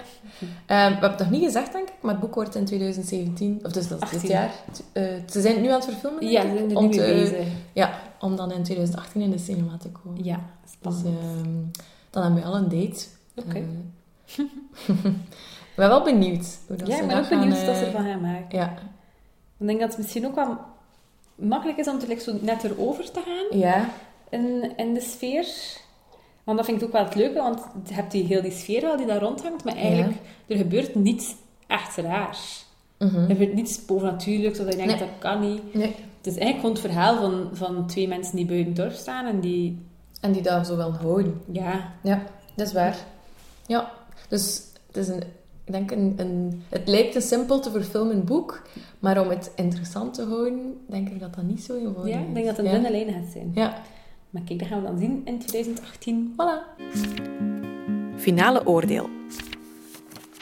[0.66, 3.72] we hebben het nog niet gezegd, denk ik, maar het boek wordt in 2017, of
[3.72, 4.30] dus dat is dit 18.
[4.30, 4.50] jaar.
[4.92, 6.98] eh, ze zijn het nu aan het verfilmen, denk Ja, ik, ze zijn om te-
[6.98, 7.46] bezig.
[7.72, 10.24] Ja, om dan in 2018 in de cinema te komen.
[10.24, 11.04] Ja, Dus spannend.
[11.06, 11.54] ehm,
[12.10, 13.04] dan hebben we al een date.
[13.34, 13.56] Oké.
[13.56, 13.64] Eh,
[15.70, 18.04] ik ben wel benieuwd hoe dat ja, ik ben ook benieuwd wat ze eh, ervan
[18.04, 18.58] gaan maken.
[18.58, 18.72] Ja.
[19.58, 20.58] Ik denk dat het misschien ook wel
[21.34, 23.88] makkelijk is om er like, zo net erover te gaan Ja.
[24.30, 25.46] in, in de sfeer.
[26.44, 28.80] Want dat vind ik ook wel het leuke, want je hebt die, heel die sfeer
[28.80, 31.34] wel die daar rondhangt, maar eigenlijk, er gebeurt niets
[31.66, 32.64] echt raars.
[32.98, 33.16] Mhm.
[33.16, 35.08] Er gebeurt niets bovennatuurlijks, of dat je denkt, Nee.
[35.08, 35.74] dat kan niet.
[35.74, 35.94] Nee.
[36.16, 39.26] Het is eigenlijk gewoon het verhaal van, van twee mensen die buiten het dorp staan
[39.26, 39.78] en die,
[40.20, 41.40] En die daar zo wel houden.
[41.52, 42.22] ja, Ja,
[42.54, 42.96] dat is waar.
[43.66, 43.90] Ja,
[44.28, 45.22] dus het is een...
[45.64, 46.62] Ik denk een, een...
[46.68, 48.62] Het lijkt een simpel te verfilmen boek,
[48.98, 52.26] maar om het interessant te houden, denk ik dat dat niet zo eenvoudig ja is.
[52.26, 52.78] ik denk dat het een ja.
[52.80, 53.50] dunne lijn gaat zijn.
[53.54, 53.82] Ja,
[54.30, 56.34] Maar kijk, dat gaan we dan zien in 2018.
[56.36, 56.82] voilà.
[58.16, 59.08] Finale oordeel.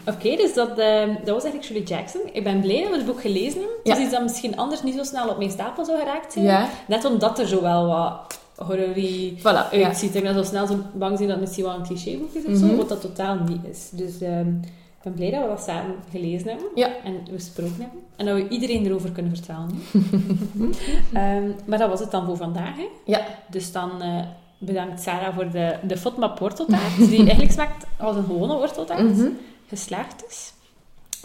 [0.06, 2.20] Oké, dus dat, eh, dat was eigenlijk Shirley Jackson.
[2.32, 3.76] Ik ben blij dat we het boek gelezen hebben.
[3.76, 3.96] Het Ja.
[3.96, 6.44] is iets dat misschien anders niet zo snel op mijn stapel zou geraakt zijn.
[6.44, 9.42] Ja, Net omdat er zo wel wat horrorie voilà.
[9.42, 9.86] Ja.
[9.86, 10.14] uitziet.
[10.14, 12.56] Ik ben zo snel zo bang zijn dat het misschien wel een clichéboek is of
[12.58, 12.76] zo, Mhm.
[12.76, 13.88] wat dat totaal niet is.
[13.92, 14.52] Dus ehm,
[14.98, 16.88] ik ben blij dat we dat samen gelezen hebben Ja.
[17.04, 18.00] en besproken hebben.
[18.16, 19.68] En dat we iedereen erover kunnen vertellen.
[21.12, 22.76] Ehm, maar dat was het dan voor vandaag.
[22.76, 22.86] Hè.
[23.04, 23.20] Ja.
[23.50, 24.20] Dus dan eh,
[24.58, 29.28] bedankt Sarah voor de, de FODMAP worteltaart, die eigenlijk smaakt als een gewone worteltaart, Mhm.
[29.68, 30.52] geslaagd is.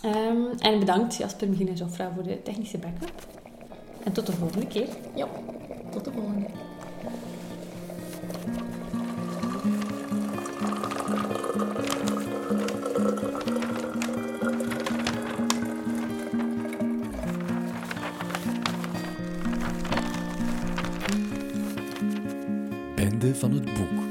[0.04, 3.28] Ehm, en bedankt Jasper, Michien en Joffra voor de technische backup.
[4.04, 4.88] En tot de volgende keer.
[5.16, 5.28] Ja,
[5.92, 6.46] tot de volgende.
[23.32, 24.03] Van het boek.